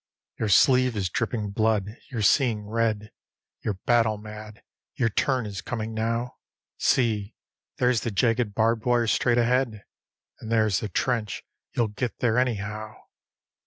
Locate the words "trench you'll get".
10.89-12.17